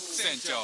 [0.00, 0.54] 船長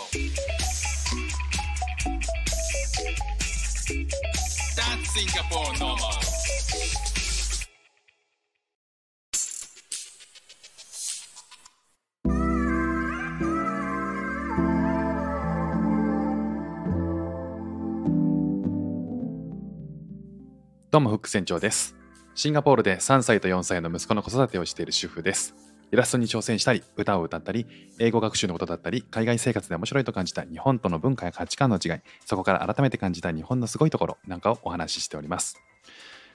[20.90, 21.94] どうもフック船長です。
[22.34, 25.65] シンガポールで3歳と4歳の息子の子育てをしている主婦です。
[25.92, 27.66] イラストに挑戦したり、歌を歌ったり、
[27.98, 31.92] 英語学習のことだったり、海外生活で面白いと感じた日本との文化や価値観の違い、
[32.24, 35.60] そこから改めて感じた日本のすごいところなんかをお話ししております。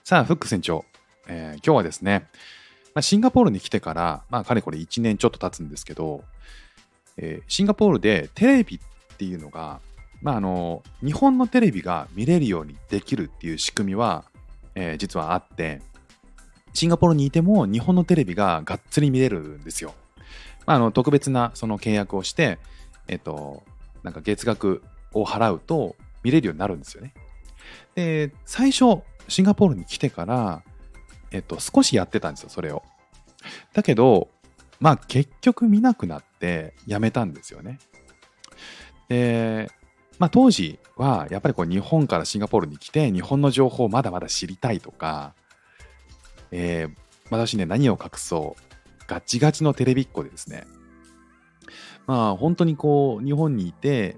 [0.04, 0.86] さあ、フック船長、
[1.28, 2.28] えー今日はですね、
[2.94, 6.24] まあ、シンガポールに来てから、まあ、かれこれ1年ちょっと経つんですけど、
[7.18, 9.82] えーシンガポールでテレビっていうのが、
[10.22, 14.24] まあ、あの日本のテレビが見れるようにできるっていう仕組みは、
[14.76, 15.82] えー実はあって
[16.74, 19.94] シンガポールにいても日本のテレビががっつり見れるんですよ。
[20.66, 22.60] まあ、あの特別なその契約をして、
[23.08, 23.64] えっと、
[24.04, 27.14] なんか月額を払うと見れるようになるんですよね。
[27.96, 30.64] で最初シンガポールに来てから、
[31.32, 32.84] えっと、少しやってたんですよそれを。
[33.74, 34.30] だけど
[34.80, 37.80] まあ結局見なくなってやめたんですよね。
[39.10, 39.70] で
[40.20, 45.34] まあ、当時はやっぱりこう日本からシンガポールに来て日本の情報をまだまだ知りたいとか、
[46.52, 46.96] えー
[47.30, 48.62] 私ね何を隠そう
[49.08, 50.66] ガチガチのテレビっ子でですね。
[52.08, 54.18] まあ本当にこう日本にいて、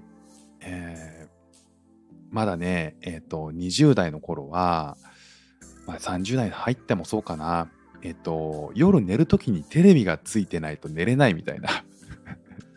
[0.60, 1.24] えー
[2.30, 4.96] まだねえっ、と20代の頃は、
[5.86, 7.70] まあ、30代入ってもそうかな。
[8.02, 11.68] えっ、と夜寝る時にテレビがついてないと寝れないみたいな。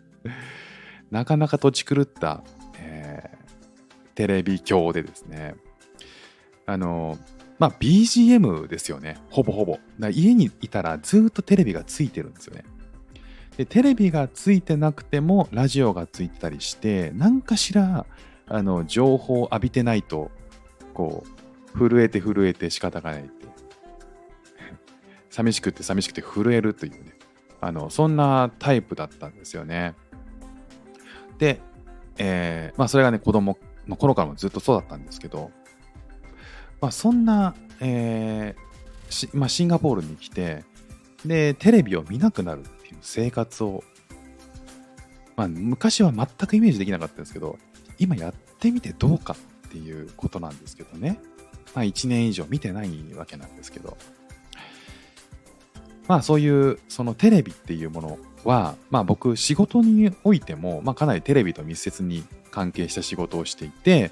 [1.10, 2.44] なかなか土地狂った、
[2.80, 3.38] えー
[4.14, 5.56] テレビ鏡でですね。
[6.66, 7.20] あの
[7.60, 9.18] まあ BGM ですよね。
[9.30, 9.80] ほぼほぼ。
[10.00, 12.64] だ家にいたらずっとテレビがついてるんですよね。
[13.58, 18.06] でテレビがついてなくてもラジオがついてたりして何かしら
[18.48, 20.30] あの情報を浴びてないと
[20.94, 21.24] こ
[21.74, 23.48] う震えて震えて仕方がないって
[25.32, 27.18] 寂しくて寂しくて震えるというね。
[27.60, 29.96] あのそんなタイプだったんですよね。
[31.40, 31.60] で、
[32.18, 33.58] えーまあ、それがね子供
[33.88, 35.52] の頃からもずっとそうだったんですけど、
[36.82, 38.68] まあ、そんな、えー
[39.12, 40.64] しまあ、シンガポールに来て
[41.26, 43.84] でテレビを見なくなるっていう生活を、
[45.36, 47.58] まあ、昔は全くイメージできなかったんですけど
[47.98, 49.36] 今やってみてどうか
[49.68, 51.20] っていうことなんですけどね、
[51.74, 53.98] まあ、1年以上見てないわけなんですけど。
[56.08, 64.12] まあそういうそのテレビっていうものは、まあ僕仕事においても、まあかなりテレビと密接に関係した仕事をしていて、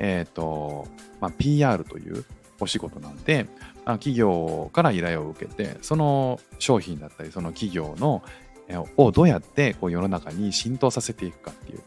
[0.00, 0.88] えっ、と、
[1.20, 2.24] まあ PR という
[2.58, 3.46] お仕事なんで、
[3.84, 8.22] まあ企業から依頼を受けて、その商品だったり、その企業の、
[8.66, 11.82] えーをどうやってこう世の中に浸透させていくかっていう。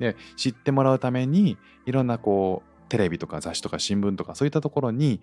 [0.00, 1.56] で、知ってもらうために、
[1.86, 5.20] いろんなこう、テレビとか雑誌とか新聞とかそういったところに、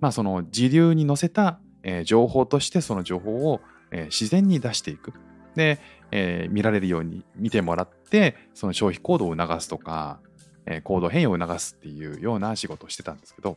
[0.00, 5.12] まあその時流に乗せた、えー情報としてその情報を、えー自然に出していく。
[5.56, 5.78] で、
[6.10, 10.20] えー見られるように見てもらって、その消費行動を促すとか、
[10.66, 13.56] え行動変容を促すっていうような仕事をしてたんですけど、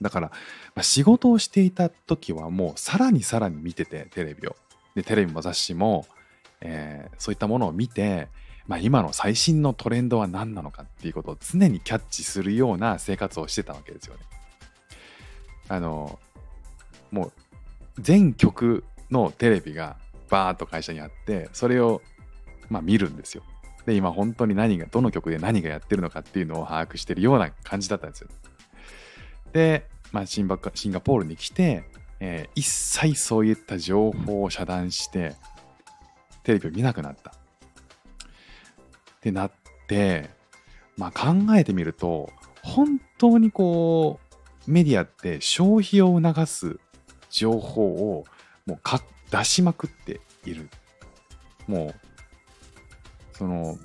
[0.00, 0.32] だから、
[0.74, 4.56] ま仕事をしていた時はもうさらにさらに見てて、テレビを。
[4.94, 6.06] で、テレビも雑誌も、
[6.60, 8.28] えーそういったものを見て、
[8.66, 14.20] まあ、今の最新のトレンドは何なのかっていうことを常にキャッチするような生活をしてたわけですよね。
[15.68, 16.18] あの、
[17.10, 17.32] もう
[17.98, 19.96] 全局のテレビが
[20.30, 22.02] バーッと会社にあって、それを
[22.70, 23.42] まあ見るんですよ。
[23.86, 28.28] で、今本当に何が、どの曲で何がやってるのかっていうのを把握してるような感じだったんですよ。
[29.52, 31.84] で、まあ、シンバシンガポールに来て、
[32.20, 35.34] えー一切そういった情報を遮断して、
[36.44, 37.30] テレビを見なくなった。
[37.30, 37.34] っ
[39.20, 39.52] てなっ
[39.88, 40.30] て、
[40.96, 42.30] まあ、考えてみると、
[42.62, 44.20] 本当にこ
[44.66, 46.78] う、メディアって消費を促す
[47.30, 48.24] 情報を
[48.66, 48.80] もう
[49.30, 50.68] 出しまくっている。
[51.66, 51.94] もう、
[53.42, 53.76] その、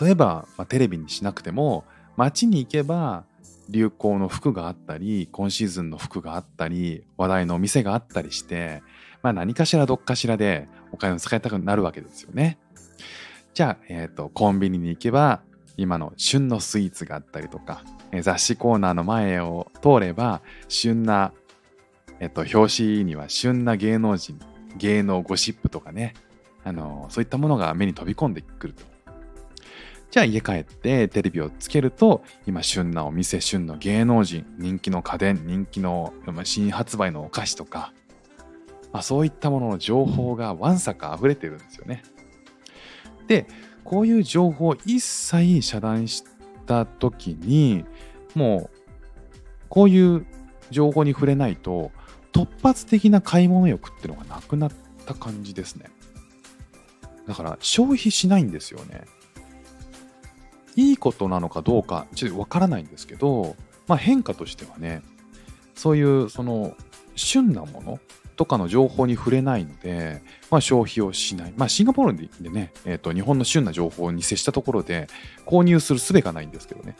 [0.00, 1.84] 例えば、まあ、テレビにしなくても、
[2.16, 3.24] 街に行けば
[3.68, 8.82] 流行の服があったり、今シーズンの服があったり、話題のお店があったりして、
[9.22, 12.58] まあ何かしらどっかしらでお金を使いたくなるわけですよね。
[13.52, 15.42] じゃあ、えっ、と、コンビニに行けば、
[15.76, 21.34] 今の旬のスイーツがあったりとか、え雑誌コーナーの前を通れば、旬な、
[22.20, 24.40] えっ、と、表紙には旬な芸能人、
[24.78, 26.14] 芸能ゴシップとかね、
[26.66, 28.82] あのそういったものが目に飛び込んでくると。
[30.10, 37.92] じゃあ家帰ってテレビをつけると今旬なお店旬の芸能人人気の家電人気の新発売のお菓子とか、
[38.92, 42.02] まあ、そういったものの情報がわんさか溢れてるんですよね。
[43.28, 43.46] で
[43.84, 46.24] こういう情報を一切遮断し
[46.66, 47.84] た時に
[48.34, 48.78] もう
[49.68, 50.26] こういう
[50.70, 51.92] 情報に触れないと
[52.32, 54.72] 突発的な買い物欲っていうのがなくなっ
[55.04, 55.90] た感じですね
[57.26, 59.04] だから消費しないんですよね
[60.76, 63.56] いいことなのかどうかちょっとわからないんですけど、
[63.86, 65.02] まあ、変化としてはね
[65.74, 66.76] そういうその
[67.14, 67.98] 旬なもの
[68.36, 71.54] とかの情報に触れないので、まあ、消費をしない。
[71.56, 75.08] まあ、シンガポールでね、えーと、日本の旬な情報に接したところで
[75.46, 76.96] 購入する術がないんですけどね。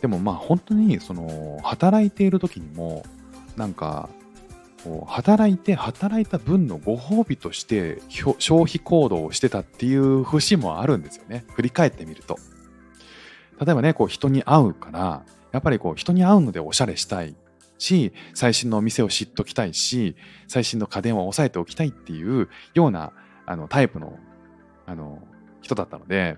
[0.00, 3.04] でもまあ本当にその働いている時にも
[3.56, 4.10] なんか
[5.06, 11.44] 働いて働いた分のご褒美として消費行動をしてたっていう節もあるんですよね。
[11.54, 12.38] 振り返ってみると。
[13.64, 17.34] 例えばね、こう人に会うから、やっぱりこう人に会うのでおしゃれしたい
[17.78, 20.16] し、最新のお店を知っときたいし、
[20.48, 23.12] 最新の家電を押さえておきたいっていうような
[23.46, 24.18] あのタイプの
[24.86, 25.22] あの
[25.62, 26.36] 人だったので、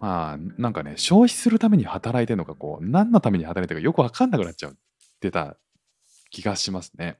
[0.00, 4.72] まあなんかね、消費するために働いてるのか、こう、何のために働いてるかよくわかんなくなっちゃっ
[5.20, 5.56] てた
[6.30, 7.18] 気がしますね。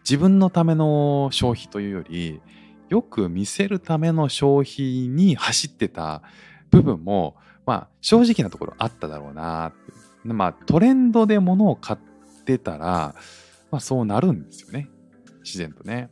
[0.00, 2.40] 自分のための消費というより、
[2.88, 6.22] よく見せるための消費に走ってた
[6.70, 7.36] 部分も、
[7.66, 9.72] まあ、正直なところあっただろうな。
[10.24, 13.14] まあ、トレンドで物を買ってたら、
[13.70, 14.88] まあ、そうなるんですよね。
[15.44, 16.10] 自然とね。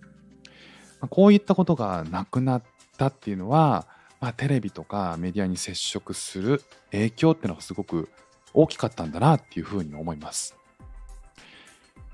[1.00, 2.62] まあ、こういったことがなくなっ
[2.96, 3.87] たっていうのは、
[4.20, 8.08] まあ、テレビとかメディアに接触する影響っていうのがすごく
[8.52, 10.56] 大きかったんだなっていうふうに思います。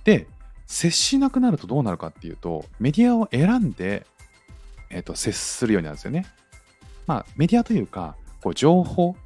[0.04, 0.26] で、
[0.66, 4.06] 接しなくなるとどうなるかっていうと、メディアを選んで、
[4.90, 6.26] えーと、接するようになるんですよね。
[7.06, 9.16] まあ、メディアというか、こう情報、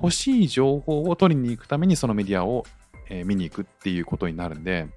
[0.00, 2.64] 欲しい情報を取りに行くためにそのメディアを、
[3.08, 4.88] えー、見に行くっていうことになるんで、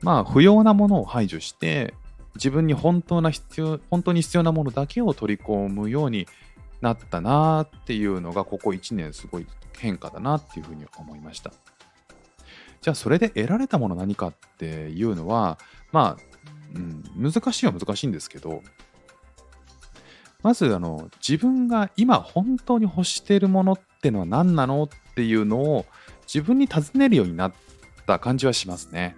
[0.00, 1.94] まあ、不要なものを排除して、
[2.34, 6.26] 自分に本当な必要、本当に必要なものだけを取り込むように
[6.80, 9.46] なったなっていうのが、ここ1年すごい
[9.76, 11.52] 変化だなっていうふうに思いました。
[12.80, 15.58] じゃあそれで得られたもの何かっていうのは、
[15.92, 16.22] まあ、
[16.74, 18.62] うん、難しいは難しいんですけど、
[20.42, 25.86] まずあの自分が今本当に欲しているものってのは何なのっていうのを
[26.32, 27.52] 自分に尋ねるようになっ
[28.06, 29.16] た感じはしますね。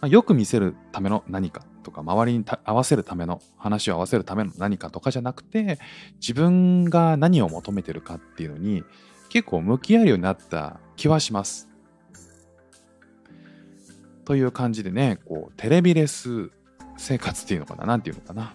[0.00, 5.78] まあ、よく見せるための何かとか周りに合わせるための話を合わせるための何かとかじゃなくて
[6.20, 8.84] 自分が何を求めてるかっていうのに
[9.28, 11.73] 結構向き合えるようになった気はします。
[14.24, 16.50] という感じでね、こう、テレビレス
[16.96, 18.52] 生活っていうのかななんていうのかな。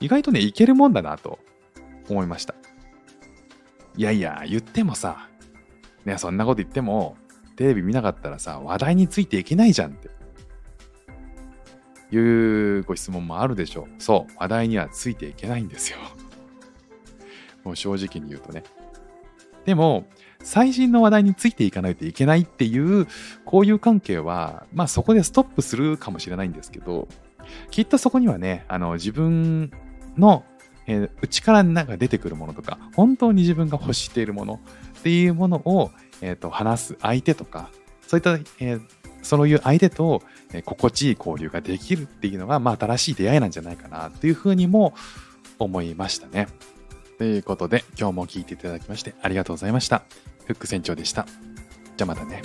[0.00, 1.38] 意外とね、いけるもんだなと
[2.08, 2.54] 思いました。
[3.96, 5.28] いやいや、言ってもさ、
[6.04, 7.16] ね、そんなこと言っても、
[7.56, 10.10] テレビ見なかったらさ、話題についていけないじゃんって。
[12.12, 14.02] いうご質問もあるでしょう。
[14.02, 15.98] そう、話題にはついていけないんですよ。
[17.64, 18.62] もう正直に言うとね。
[19.64, 20.06] でも、
[20.42, 23.06] 最新の話題についていかないといけないっていう
[23.46, 27.08] 交友関係は、まあそこでストップするかもしれないんですけど、
[27.70, 29.72] きっとそこにはね、あの自分
[30.16, 30.44] の、
[30.86, 34.60] えー、内からなんか出てくるものとか、本当に自分が欲しているもの
[34.98, 35.90] っていうものを、
[36.20, 37.70] えーと、話す相手とか、
[38.06, 38.82] そういった、えー、
[39.22, 40.22] そういう相手と、
[40.52, 44.94] えー、心地いい交流ができるっていうのが、まあ新しい出会いなんじゃないかなっていうふうにも
[45.58, 46.48] 思いましたね。
[47.18, 50.04] ということで、今日も聴いていただきましてありがとうございました。
[50.46, 51.26] フック船長でした。
[51.96, 52.42] じゃあまたね。